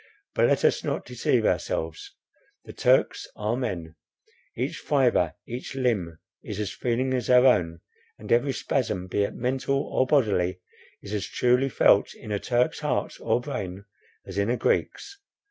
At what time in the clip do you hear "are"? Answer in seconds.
3.35-3.55